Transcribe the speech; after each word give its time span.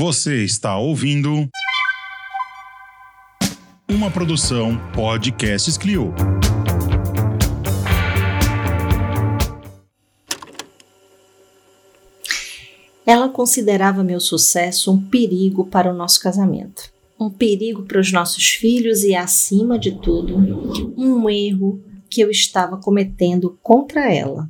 Você 0.00 0.44
está 0.44 0.78
ouvindo 0.78 1.48
uma 3.90 4.08
produção 4.12 4.78
Podcasts 4.92 5.76
Clio. 5.76 6.14
Ela 13.04 13.28
considerava 13.28 14.04
meu 14.04 14.20
sucesso 14.20 14.92
um 14.92 15.04
perigo 15.04 15.66
para 15.66 15.92
o 15.92 15.96
nosso 15.96 16.20
casamento, 16.20 16.92
um 17.18 17.28
perigo 17.28 17.82
para 17.82 17.98
os 17.98 18.12
nossos 18.12 18.50
filhos 18.50 19.02
e, 19.02 19.16
acima 19.16 19.76
de 19.76 20.00
tudo, 20.00 20.36
um 20.96 21.28
erro 21.28 21.82
que 22.08 22.20
eu 22.20 22.30
estava 22.30 22.76
cometendo 22.76 23.58
contra 23.60 24.14
ela. 24.14 24.48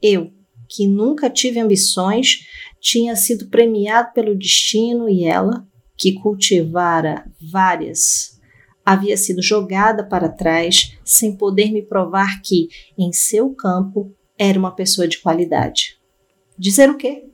Eu, 0.00 0.32
que 0.68 0.86
nunca 0.86 1.30
tive 1.30 1.60
ambições, 1.60 2.46
tinha 2.86 3.16
sido 3.16 3.48
premiado 3.48 4.12
pelo 4.14 4.38
destino 4.38 5.10
e 5.10 5.24
ela, 5.24 5.66
que 5.98 6.12
cultivara 6.12 7.28
várias, 7.50 8.38
havia 8.84 9.16
sido 9.16 9.42
jogada 9.42 10.04
para 10.04 10.28
trás 10.28 10.96
sem 11.04 11.36
poder 11.36 11.72
me 11.72 11.82
provar 11.82 12.40
que, 12.42 12.68
em 12.96 13.12
seu 13.12 13.52
campo, 13.52 14.14
era 14.38 14.56
uma 14.56 14.70
pessoa 14.70 15.08
de 15.08 15.18
qualidade. 15.18 15.98
Dizer 16.56 16.88
o 16.88 16.96
quê? 16.96 17.24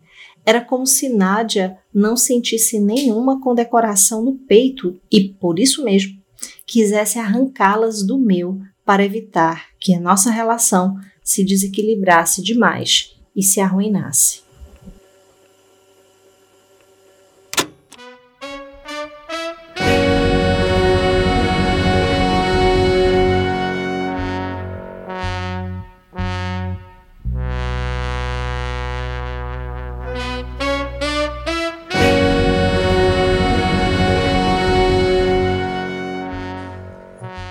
Era 0.47 0.63
como 0.63 0.87
se 0.87 1.11
Nádia 1.11 1.77
não 1.93 2.17
sentisse 2.17 2.81
nenhuma 2.81 3.39
condecoração 3.39 4.25
no 4.25 4.39
peito 4.39 4.99
e, 5.11 5.35
por 5.35 5.59
isso 5.59 5.85
mesmo, 5.85 6.15
quisesse 6.67 7.19
arrancá-las 7.19 8.03
do 8.03 8.19
meu 8.19 8.59
para 8.87 9.05
evitar 9.05 9.67
que 9.79 9.93
a 9.93 10.01
nossa 10.01 10.31
relação 10.31 10.97
se 11.23 11.45
desequilibrasse 11.45 12.43
demais 12.43 13.15
e 13.37 13.43
se 13.43 13.61
arruinasse. 13.61 14.52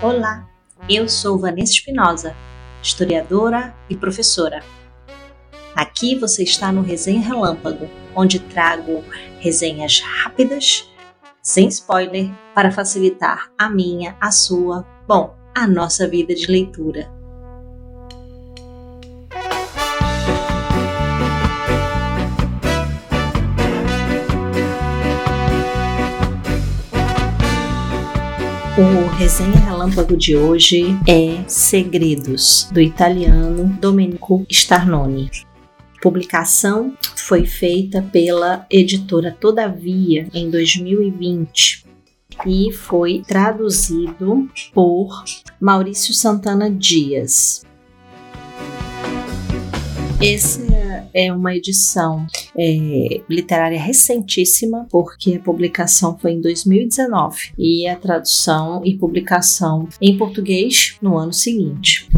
Olá, 0.02 0.50
eu 0.90 1.08
sou 1.08 1.38
Vanessa 1.38 1.74
Espinosa, 1.74 2.34
historiadora 2.82 3.72
e 3.88 3.96
professora. 3.96 4.60
Aqui 5.76 6.18
você 6.18 6.42
está 6.42 6.72
no 6.72 6.82
Resenha 6.82 7.20
Relâmpago, 7.20 7.88
onde 8.12 8.40
trago 8.40 9.04
resenhas 9.38 10.00
rápidas, 10.00 10.90
sem 11.40 11.68
spoiler, 11.68 12.32
para 12.52 12.72
facilitar 12.72 13.48
a 13.56 13.70
minha, 13.70 14.16
a 14.20 14.32
sua, 14.32 14.84
bom, 15.06 15.36
a 15.54 15.68
nossa 15.68 16.08
vida 16.08 16.34
de 16.34 16.48
leitura. 16.48 17.08
Resenha 29.22 29.56
relâmpago 29.60 30.16
de 30.16 30.36
hoje 30.36 30.98
é 31.06 31.44
Segredos, 31.46 32.68
do 32.72 32.80
italiano 32.80 33.66
Domenico 33.80 34.44
Starnoni. 34.50 35.30
Publicação 36.02 36.92
foi 37.14 37.46
feita 37.46 38.02
pela 38.02 38.66
editora 38.68 39.30
Todavia 39.30 40.26
em 40.34 40.50
2020 40.50 41.86
e 42.44 42.72
foi 42.72 43.22
traduzido 43.24 44.50
por 44.74 45.22
Maurício 45.60 46.12
Santana 46.12 46.68
Dias. 46.68 47.64
Esse 50.20 50.71
é 51.12 51.32
uma 51.32 51.54
edição 51.54 52.26
é, 52.56 53.20
literária 53.28 53.80
recentíssima, 53.80 54.86
porque 54.90 55.34
a 55.36 55.40
publicação 55.40 56.18
foi 56.18 56.32
em 56.32 56.40
2019 56.40 57.52
e 57.58 57.86
a 57.86 57.96
tradução 57.96 58.82
e 58.84 58.96
publicação 58.96 59.88
em 60.00 60.16
português 60.16 60.96
no 61.00 61.16
ano 61.16 61.32
seguinte. 61.32 62.08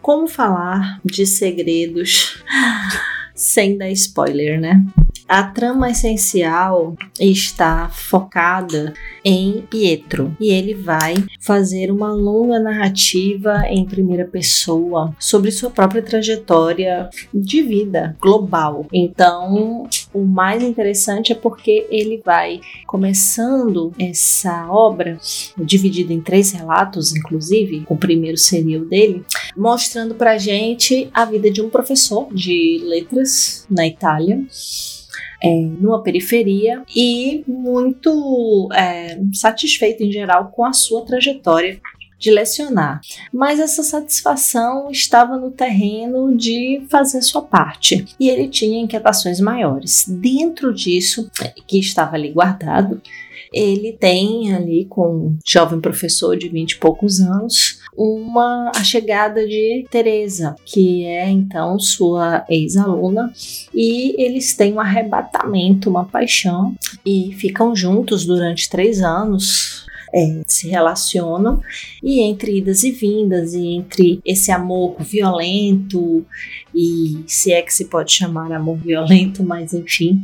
Como 0.00 0.28
falar 0.28 1.00
de 1.04 1.26
segredos 1.26 2.42
sem 3.34 3.76
dar 3.76 3.90
spoiler, 3.90 4.60
né? 4.60 4.84
A 5.28 5.42
trama 5.42 5.90
essencial 5.90 6.94
está 7.18 7.88
focada 7.88 8.94
em 9.24 9.62
Pietro 9.68 10.36
e 10.38 10.52
ele 10.52 10.72
vai 10.72 11.16
fazer 11.40 11.90
uma 11.90 12.12
longa 12.12 12.60
narrativa 12.60 13.64
em 13.68 13.84
primeira 13.84 14.24
pessoa 14.24 15.12
sobre 15.18 15.50
sua 15.50 15.68
própria 15.68 16.00
trajetória 16.00 17.10
de 17.34 17.60
vida 17.60 18.16
global. 18.20 18.86
Então, 18.92 19.88
o 20.14 20.24
mais 20.24 20.62
interessante 20.62 21.32
é 21.32 21.34
porque 21.34 21.88
ele 21.90 22.22
vai 22.24 22.60
começando 22.86 23.92
essa 23.98 24.68
obra, 24.70 25.18
dividida 25.58 26.12
em 26.12 26.20
três 26.20 26.52
relatos, 26.52 27.16
inclusive, 27.16 27.84
o 27.88 27.96
primeiro 27.96 28.36
seria 28.36 28.80
o 28.80 28.84
dele, 28.84 29.24
mostrando 29.56 30.14
pra 30.14 30.38
gente 30.38 31.10
a 31.12 31.24
vida 31.24 31.50
de 31.50 31.60
um 31.60 31.68
professor 31.68 32.32
de 32.32 32.80
letras 32.84 33.66
na 33.68 33.88
Itália 33.88 34.46
é, 35.42 35.48
numa 35.48 36.02
periferia 36.02 36.82
e 36.94 37.44
muito 37.46 38.68
é, 38.72 39.18
satisfeito 39.32 40.02
em 40.02 40.10
geral 40.10 40.52
com 40.54 40.64
a 40.64 40.72
sua 40.72 41.04
trajetória 41.04 41.80
de 42.18 42.30
lecionar. 42.30 43.00
Mas 43.32 43.60
essa 43.60 43.82
satisfação 43.82 44.90
estava 44.90 45.36
no 45.36 45.50
terreno 45.50 46.34
de 46.36 46.82
fazer 46.88 47.20
sua 47.22 47.42
parte 47.42 48.04
e 48.18 48.28
ele 48.28 48.48
tinha 48.48 48.80
inquietações 48.80 49.38
maiores. 49.40 50.06
Dentro 50.08 50.72
disso, 50.72 51.30
que 51.66 51.78
estava 51.78 52.16
ali 52.16 52.30
guardado, 52.30 53.00
ele 53.52 53.92
tem 53.92 54.54
ali 54.54 54.86
com 54.86 55.08
um 55.08 55.38
jovem 55.46 55.80
professor 55.80 56.36
de 56.36 56.48
20 56.48 56.72
e 56.72 56.78
poucos 56.78 57.20
anos 57.20 57.75
uma 57.96 58.70
a 58.74 58.84
chegada 58.84 59.46
de 59.46 59.86
Teresa, 59.90 60.54
que 60.64 61.04
é 61.04 61.28
então 61.30 61.78
sua 61.78 62.44
ex-aluna, 62.48 63.32
e 63.74 64.14
eles 64.22 64.54
têm 64.54 64.74
um 64.74 64.80
arrebatamento, 64.80 65.88
uma 65.88 66.04
paixão 66.04 66.74
e 67.04 67.32
ficam 67.34 67.74
juntos 67.74 68.26
durante 68.26 68.68
três 68.68 69.00
anos 69.02 69.85
é, 70.16 70.42
se 70.46 70.68
relacionam 70.68 71.60
e 72.02 72.22
entre 72.22 72.56
idas 72.56 72.82
e 72.82 72.90
vindas 72.90 73.52
e 73.52 73.66
entre 73.74 74.20
esse 74.24 74.50
amor 74.50 74.96
violento 74.98 76.24
e 76.74 77.22
se 77.26 77.52
é 77.52 77.60
que 77.60 77.72
se 77.72 77.84
pode 77.84 78.12
chamar 78.12 78.50
amor 78.50 78.78
violento, 78.78 79.44
mas 79.44 79.74
enfim, 79.74 80.22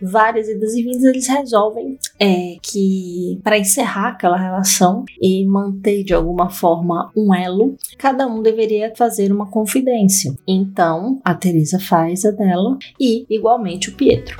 várias 0.00 0.48
idas 0.48 0.74
e 0.74 0.82
vindas 0.82 1.02
eles 1.02 1.26
resolvem 1.26 1.98
é, 2.20 2.56
que 2.62 3.40
para 3.42 3.58
encerrar 3.58 4.10
aquela 4.10 4.36
relação 4.36 5.04
e 5.20 5.44
manter 5.44 6.04
de 6.04 6.14
alguma 6.14 6.48
forma 6.48 7.10
um 7.16 7.34
elo, 7.34 7.76
cada 7.98 8.26
um 8.26 8.42
deveria 8.42 8.92
fazer 8.96 9.32
uma 9.32 9.46
confidência. 9.46 10.32
Então 10.46 11.20
a 11.24 11.34
Teresa 11.34 11.80
faz 11.80 12.24
a 12.24 12.30
dela 12.30 12.78
e 13.00 13.26
igualmente 13.28 13.90
o 13.90 13.94
Pietro. 13.94 14.38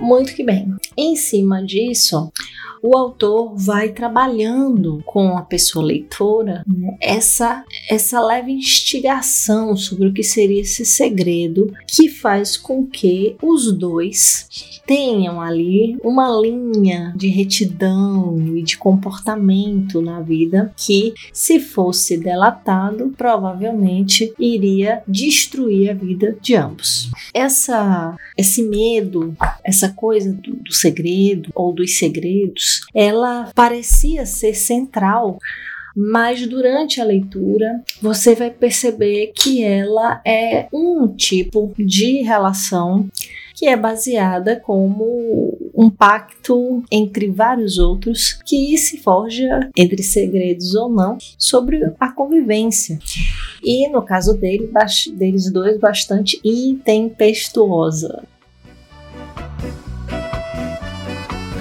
Muito 0.00 0.34
que 0.34 0.42
bem. 0.42 0.74
Em 1.02 1.16
cima 1.16 1.64
disso, 1.64 2.30
o 2.82 2.96
autor 2.96 3.54
vai 3.56 3.90
trabalhando 3.90 5.02
com 5.06 5.36
a 5.36 5.42
pessoa 5.42 5.84
leitora 5.84 6.62
né, 6.66 6.96
essa, 7.00 7.64
essa 7.88 8.20
leve 8.20 8.52
instigação 8.52 9.76
sobre 9.76 10.08
o 10.08 10.12
que 10.12 10.22
seria 10.22 10.60
esse 10.60 10.84
segredo 10.84 11.72
que 11.86 12.08
faz 12.08 12.56
com 12.56 12.86
que 12.86 13.34
os 13.42 13.72
dois 13.72 14.80
tenham 14.86 15.40
ali 15.40 15.96
uma 16.02 16.28
linha 16.30 17.14
de 17.16 17.28
retidão 17.28 18.56
e 18.56 18.62
de 18.62 18.76
comportamento 18.76 20.02
na 20.02 20.20
vida 20.20 20.72
que, 20.76 21.14
se 21.32 21.60
fosse 21.60 22.18
delatado, 22.18 23.14
provavelmente 23.16 24.32
iria 24.38 25.02
destruir 25.06 25.90
a 25.90 25.94
vida 25.94 26.36
de 26.40 26.56
ambos. 26.56 27.10
Essa, 27.32 28.16
esse 28.36 28.62
medo, 28.62 29.34
essa 29.62 29.90
coisa 29.90 30.32
do, 30.32 30.56
do 30.56 30.72
segredo 30.72 30.89
ou 31.54 31.72
dos 31.72 31.98
segredos 31.98 32.80
ela 32.94 33.50
parecia 33.54 34.26
ser 34.26 34.54
central 34.54 35.38
mas 35.96 36.46
durante 36.46 37.00
a 37.00 37.04
leitura 37.04 37.82
você 38.00 38.34
vai 38.34 38.50
perceber 38.50 39.32
que 39.34 39.62
ela 39.62 40.20
é 40.24 40.68
um 40.72 41.08
tipo 41.08 41.72
de 41.78 42.22
relação 42.22 43.08
que 43.60 43.66
é 43.66 43.76
baseada 43.76 44.58
como 44.58 45.54
um 45.74 45.90
pacto 45.90 46.82
entre 46.90 47.28
vários 47.30 47.78
outros 47.78 48.40
que 48.46 48.78
se 48.78 48.96
forja 48.96 49.68
entre 49.76 50.02
segredos 50.02 50.74
ou 50.74 50.88
não 50.88 51.18
sobre 51.36 51.92
a 52.00 52.10
convivência. 52.10 52.98
E 53.62 53.86
no 53.90 54.00
caso 54.00 54.32
dele, 54.32 54.70
deles 55.12 55.52
dois, 55.52 55.78
bastante 55.78 56.40
intempestuosa. 56.42 58.22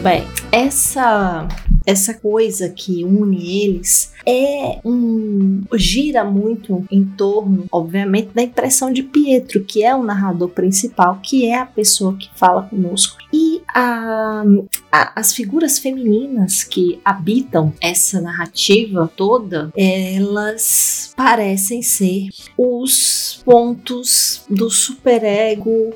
Bem, 0.01 0.25
essa 0.49 1.45
essa 1.85 2.13
coisa 2.13 2.69
que 2.69 3.03
une 3.03 3.63
eles 3.63 4.13
é 4.25 4.79
um 4.85 5.63
gira 5.73 6.23
muito 6.23 6.85
em 6.91 7.03
torno, 7.03 7.65
obviamente, 7.71 8.29
da 8.33 8.43
impressão 8.43 8.93
de 8.93 9.01
Pietro, 9.01 9.63
que 9.63 9.83
é 9.83 9.95
o 9.95 10.03
narrador 10.03 10.49
principal, 10.49 11.19
que 11.21 11.47
é 11.47 11.57
a 11.57 11.65
pessoa 11.65 12.15
que 12.15 12.29
fala 12.35 12.63
conosco. 12.63 13.17
E 13.33 13.61
a, 13.73 14.43
a, 14.91 15.19
as 15.19 15.33
figuras 15.33 15.79
femininas 15.79 16.63
que 16.63 16.99
habitam 17.03 17.73
essa 17.81 18.21
narrativa 18.21 19.11
toda, 19.15 19.71
elas 19.75 21.11
parecem 21.15 21.81
ser 21.81 22.27
os 22.55 23.41
pontos 23.43 24.43
do 24.49 24.69
superego 24.69 25.93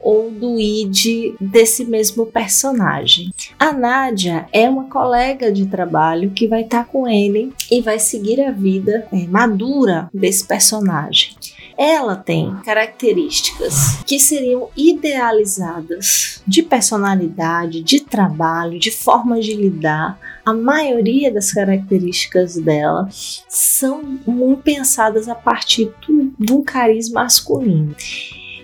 ou 0.00 0.30
do 0.30 0.58
id 0.58 1.34
desse 1.40 1.84
mesmo 1.84 2.26
personagem. 2.26 3.32
A 3.58 3.72
Nádia 3.72 4.48
é 4.52 4.68
uma 4.68 4.84
colega 4.84 5.50
de 5.52 5.66
trabalho 5.66 6.30
que 6.30 6.46
vai 6.46 6.62
estar 6.62 6.84
tá 6.84 6.90
com 6.90 7.06
ele 7.06 7.52
e 7.70 7.80
vai 7.80 7.98
seguir 7.98 8.40
a 8.40 8.50
vida 8.50 9.06
é, 9.12 9.26
madura 9.26 10.08
desse 10.12 10.46
personagem. 10.46 11.36
Ela 11.78 12.16
tem 12.16 12.56
características 12.64 14.02
que 14.04 14.18
seriam 14.18 14.68
idealizadas 14.76 16.42
de 16.44 16.60
personalidade, 16.60 17.84
de 17.84 18.00
trabalho, 18.00 18.80
de 18.80 18.90
forma 18.90 19.38
de 19.38 19.54
lidar. 19.54 20.18
A 20.44 20.52
maioria 20.52 21.32
das 21.32 21.52
características 21.52 22.56
dela 22.56 23.08
são 23.48 24.02
muito 24.26 24.62
pensadas 24.62 25.28
a 25.28 25.36
partir 25.36 25.92
de 26.36 26.52
um 26.52 26.62
carisma 26.62 27.22
masculino 27.22 27.94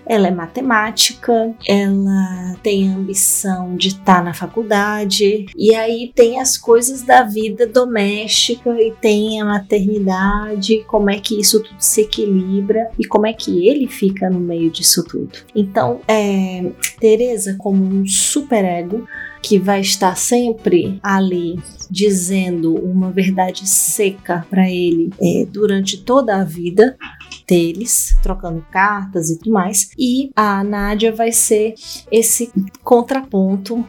ela 0.06 0.28
é 0.28 0.30
matemática, 0.30 1.54
ela 1.66 2.56
tem 2.62 2.90
a 2.90 2.96
ambição 2.96 3.76
de 3.76 3.88
estar 3.88 4.16
tá 4.16 4.22
na 4.22 4.34
faculdade, 4.34 5.46
e 5.56 5.74
aí 5.74 6.12
tem 6.14 6.40
as 6.40 6.56
coisas 6.56 7.02
da 7.02 7.22
vida 7.22 7.66
doméstica 7.66 8.70
e 8.80 8.92
tem 9.00 9.40
a 9.40 9.44
maternidade, 9.44 10.84
como 10.86 11.10
é 11.10 11.18
que 11.18 11.40
isso 11.40 11.62
tudo 11.62 11.76
se 11.78 12.02
equilibra 12.02 12.90
e 12.98 13.06
como 13.06 13.26
é 13.26 13.32
que 13.32 13.66
ele 13.66 13.86
fica 13.86 14.28
no 14.28 14.40
meio 14.40 14.70
disso 14.70 15.04
tudo. 15.04 15.30
Então, 15.54 16.00
é, 16.06 16.70
Teresa, 17.00 17.56
como 17.58 17.82
um 17.84 18.06
superego, 18.06 19.06
que 19.44 19.58
vai 19.58 19.82
estar 19.82 20.16
sempre 20.16 20.98
ali 21.02 21.60
dizendo 21.90 22.74
uma 22.74 23.10
verdade 23.10 23.68
seca 23.68 24.46
para 24.48 24.70
ele 24.70 25.10
é, 25.20 25.44
durante 25.44 25.98
toda 25.98 26.36
a 26.36 26.44
vida 26.44 26.96
deles, 27.46 28.16
trocando 28.22 28.64
cartas 28.70 29.30
e 29.30 29.38
tudo 29.38 29.52
mais. 29.52 29.90
E 29.98 30.30
a 30.34 30.62
Nádia 30.64 31.12
vai 31.12 31.32
ser 31.32 31.74
esse 32.10 32.52
contraponto 32.82 33.84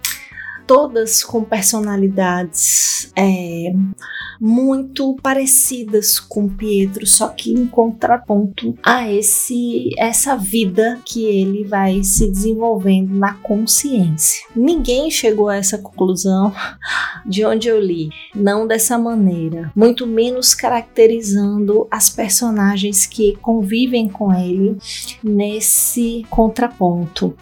todas 0.66 1.24
com 1.24 1.44
personalidades 1.44 3.12
é, 3.16 3.74
muito 4.40 5.16
parecidas 5.22 6.20
com 6.20 6.50
Pietro, 6.50 7.06
só 7.06 7.30
que 7.30 7.52
em 7.52 7.66
contraponto 7.66 8.78
a 8.84 9.12
esse 9.12 9.90
essa 9.98 10.36
vida 10.36 11.00
que 11.06 11.26
ele 11.26 11.64
vai 11.64 12.04
se 12.04 12.30
desenvolvendo 12.30 13.14
na 13.14 13.34
consciência. 13.36 14.46
Ninguém 14.56 15.10
chegou 15.10 15.50
a 15.50 15.56
essa 15.56 15.78
conclusão 15.78 16.54
de 17.26 17.46
onde 17.46 17.68
eu 17.68 17.80
li, 17.80 18.10
não 18.34 18.68
dessa 18.68 18.98
maneira, 18.98 19.72
muito 19.76 20.06
menos 20.06 20.54
caracterizando 20.54 21.88
as 21.90 22.10
personagens 22.10 23.06
que 23.06 23.38
convivem 23.42 24.08
com 24.08 24.34
ele 24.34 24.78
nesse 25.24 26.26
contraponto. 26.30 27.36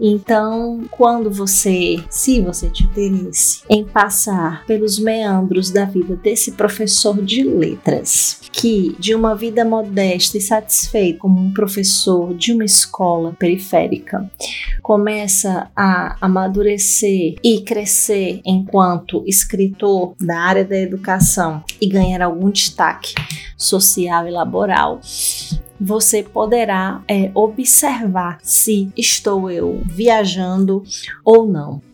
Então, 0.00 0.84
quando 0.90 1.30
você, 1.30 2.02
se 2.08 2.40
você 2.40 2.67
tiver 2.68 3.06
interesse 3.06 3.62
em 3.68 3.84
passar 3.84 4.64
pelos 4.66 4.98
meandros 4.98 5.70
da 5.70 5.84
vida 5.84 6.16
desse 6.16 6.52
professor 6.52 7.22
de 7.22 7.42
letras, 7.42 8.40
que 8.52 8.96
de 8.98 9.14
uma 9.14 9.34
vida 9.34 9.64
modesta 9.64 10.36
e 10.36 10.40
satisfeita 10.40 11.18
como 11.18 11.40
um 11.40 11.52
professor 11.52 12.34
de 12.34 12.52
uma 12.52 12.64
escola 12.64 13.34
periférica, 13.38 14.30
começa 14.82 15.70
a 15.76 16.16
amadurecer 16.20 17.36
e 17.42 17.60
crescer 17.62 18.40
enquanto 18.44 19.22
escritor 19.26 20.14
da 20.20 20.38
área 20.40 20.64
da 20.64 20.78
educação 20.78 21.62
e 21.80 21.88
ganhar 21.88 22.22
algum 22.22 22.50
destaque 22.50 23.14
social 23.56 24.26
e 24.26 24.30
laboral, 24.30 25.00
você 25.80 26.22
poderá 26.22 27.02
é, 27.06 27.30
observar 27.34 28.38
se 28.42 28.90
estou 28.96 29.50
eu 29.50 29.80
viajando 29.84 30.82
ou 31.24 31.46
não. 31.46 31.87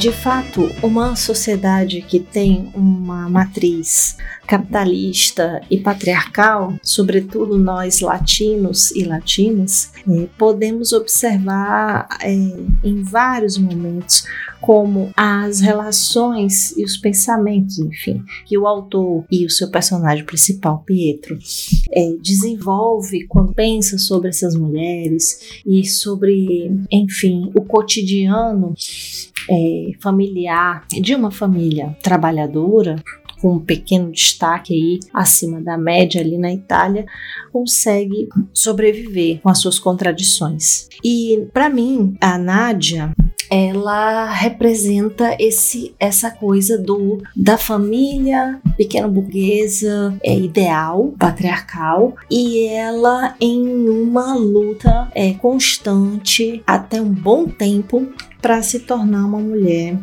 De 0.00 0.10
fato, 0.10 0.62
uma 0.82 1.14
sociedade 1.14 2.00
que 2.00 2.18
tem 2.18 2.72
uma 2.74 3.28
matriz 3.28 4.16
capitalista 4.46 5.60
e 5.70 5.78
patriarcal, 5.78 6.74
sobretudo 6.82 7.58
nós 7.58 8.00
latinos 8.00 8.90
e 8.92 9.04
latinas, 9.04 9.92
é, 10.08 10.26
podemos 10.38 10.94
observar 10.94 12.08
é, 12.22 12.32
em 12.32 13.02
vários 13.02 13.58
momentos 13.58 14.24
como 14.60 15.10
as 15.16 15.60
relações 15.60 16.76
e 16.76 16.84
os 16.84 16.96
pensamentos, 16.96 17.78
enfim, 17.78 18.22
que 18.46 18.56
o 18.58 18.66
autor 18.66 19.24
e 19.30 19.44
o 19.44 19.50
seu 19.50 19.70
personagem 19.70 20.24
principal, 20.24 20.82
Pietro, 20.84 21.38
é, 21.92 22.14
desenvolve 22.20 23.26
quando 23.26 23.54
pensa 23.54 23.98
sobre 23.98 24.30
essas 24.30 24.54
mulheres 24.54 25.62
e 25.64 25.84
sobre, 25.84 26.70
enfim, 26.90 27.50
o 27.54 27.62
cotidiano 27.62 28.74
é, 29.50 29.90
familiar 30.00 30.84
de 30.88 31.14
uma 31.14 31.30
família 31.30 31.96
trabalhadora 32.02 32.96
com 33.40 33.54
um 33.54 33.58
pequeno 33.58 34.12
destaque 34.12 34.74
aí 34.74 35.00
acima 35.14 35.60
da 35.60 35.76
média 35.78 36.20
ali 36.20 36.36
na 36.36 36.52
Itália, 36.52 37.06
consegue 37.50 38.28
sobreviver 38.52 39.40
com 39.40 39.48
as 39.48 39.58
suas 39.58 39.78
contradições. 39.78 40.88
E 41.02 41.48
para 41.52 41.70
mim, 41.70 42.14
a 42.20 42.36
Nádia 42.36 43.12
ela 43.50 44.30
representa 44.30 45.36
esse 45.38 45.94
essa 45.98 46.30
coisa 46.30 46.78
do 46.78 47.18
da 47.34 47.58
família 47.58 48.60
pequena 48.76 49.08
burguesa 49.08 50.14
é, 50.22 50.36
ideal 50.36 51.12
patriarcal 51.18 52.14
e 52.30 52.66
ela 52.66 53.34
em 53.40 53.88
uma 53.88 54.34
luta 54.34 55.10
é, 55.14 55.32
constante 55.34 56.62
até 56.66 57.00
um 57.00 57.12
bom 57.12 57.46
tempo 57.46 58.06
para 58.40 58.62
se 58.62 58.80
tornar 58.80 59.26
uma 59.26 59.38
mulher 59.38 59.98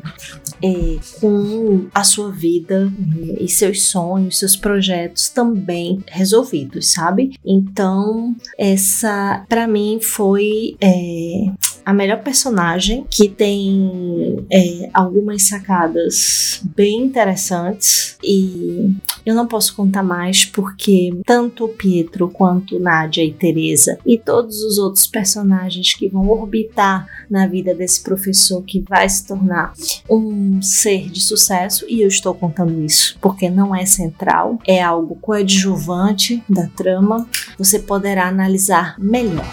é, 0.61 0.97
com 1.19 1.87
a 1.93 2.03
sua 2.03 2.31
vida 2.31 2.91
é, 3.15 3.43
e 3.43 3.49
seus 3.49 3.83
sonhos, 3.83 4.39
seus 4.39 4.55
projetos 4.55 5.29
também 5.29 6.03
resolvidos, 6.07 6.91
sabe? 6.91 7.37
Então, 7.45 8.35
essa 8.57 9.45
para 9.47 9.67
mim 9.67 9.99
foi 10.01 10.75
é, 10.81 11.51
a 11.87 11.93
melhor 11.93 12.21
personagem 12.21 13.05
que 13.09 13.29
tem 13.29 14.45
é, 14.51 14.89
algumas 14.93 15.47
sacadas 15.47 16.59
bem 16.75 17.03
interessantes 17.03 18.17
e 18.21 18.93
eu 19.25 19.33
não 19.33 19.47
posso 19.47 19.73
contar 19.73 20.03
mais 20.03 20.43
porque 20.43 21.11
tanto 21.25 21.69
Pietro 21.69 22.27
quanto 22.27 22.77
Nádia 22.77 23.23
e 23.23 23.31
Teresa 23.31 23.97
e 24.05 24.17
todos 24.17 24.61
os 24.63 24.77
outros 24.77 25.07
personagens 25.07 25.93
que 25.93 26.09
vão 26.09 26.27
orbitar 26.27 27.07
na 27.29 27.47
vida 27.47 27.73
desse 27.73 28.03
professor 28.03 28.61
que 28.63 28.81
vai 28.81 29.07
se 29.07 29.25
tornar 29.25 29.71
um 30.09 30.61
ser 30.61 31.09
de 31.09 31.21
sucesso 31.21 31.85
e 31.87 32.01
eu 32.01 32.09
estou 32.09 32.35
contando 32.35 32.83
isso 32.83 33.17
porque 33.21 33.49
não 33.49 33.73
é 33.73 33.85
central, 33.85 34.59
é 34.67 34.83
algo 34.83 35.15
coadjuvante 35.21 36.43
da 36.49 36.67
trama. 36.67 37.25
Você 37.57 37.79
poderá 37.79 38.27
analisar 38.27 38.99
melhor. 38.99 39.45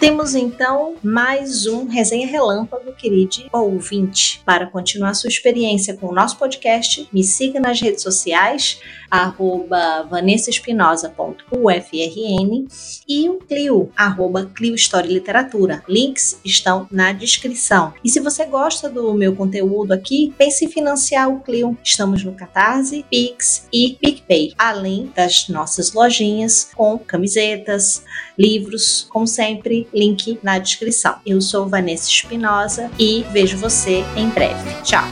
Temos 0.00 0.34
então 0.34 0.96
mais 1.02 1.66
um 1.66 1.86
Resenha 1.86 2.26
Relâmpago, 2.26 2.90
querido 2.94 3.50
ouvinte. 3.52 4.40
Para 4.46 4.66
continuar 4.66 5.12
sua 5.12 5.28
experiência 5.28 5.94
com 5.94 6.06
o 6.06 6.14
nosso 6.14 6.38
podcast, 6.38 7.06
me 7.12 7.22
siga 7.22 7.60
nas 7.60 7.82
redes 7.82 8.02
sociais, 8.02 8.80
arroba 9.10 10.04
vanessaespinosa.ufrn 10.04 12.66
e 13.06 13.28
o 13.28 13.40
Clio, 13.40 13.92
arroba 13.94 14.50
Clio 14.54 14.74
História 14.74 15.06
e 15.06 15.12
Literatura. 15.12 15.84
Links 15.86 16.40
estão 16.42 16.88
na 16.90 17.12
descrição. 17.12 17.92
E 18.02 18.08
se 18.08 18.20
você 18.20 18.46
gosta 18.46 18.88
do 18.88 19.12
meu 19.12 19.36
conteúdo 19.36 19.92
aqui, 19.92 20.32
pense 20.38 20.64
em 20.64 20.68
financiar 20.68 21.28
o 21.28 21.40
Clio. 21.40 21.76
Estamos 21.84 22.24
no 22.24 22.32
Catarse, 22.32 23.04
Pix 23.10 23.68
e 23.70 23.98
PicPay, 24.00 24.54
além 24.56 25.12
das 25.14 25.46
nossas 25.50 25.92
lojinhas 25.92 26.70
com 26.74 26.98
camisetas, 26.98 28.02
livros, 28.38 29.06
como 29.10 29.26
sempre, 29.26 29.89
link 29.94 30.38
na 30.42 30.58
descrição. 30.58 31.16
Eu 31.24 31.40
sou 31.40 31.68
Vanessa 31.68 32.08
Espinosa 32.08 32.90
e 32.98 33.24
vejo 33.32 33.56
você 33.56 34.04
em 34.16 34.28
breve. 34.28 34.82
Tchau! 34.82 35.04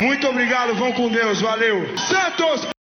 Muito 0.00 0.26
obrigado, 0.28 0.74
vão 0.74 0.92
com 0.92 1.08
Deus, 1.08 1.40
valeu. 1.40 1.96
Santos! 1.96 2.77